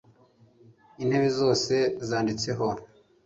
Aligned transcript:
intebe 1.01 1.27
zose 1.39 1.73
zanditseho 2.09 2.67